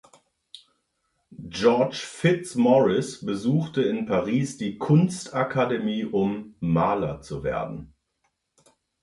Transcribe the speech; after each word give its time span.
George 1.47 1.99
Fitzmaurice 2.03 3.23
besuchte 3.23 3.83
in 3.83 4.07
Paris 4.07 4.57
die 4.57 4.79
Kunstakademie 4.79 6.05
um 6.05 6.55
Maler 6.59 7.21
zu 7.21 7.43
werden. 7.43 7.93